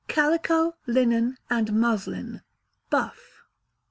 [0.07, 2.41] Calico, Linen, and Muslin
[2.89, 3.43] (Buff).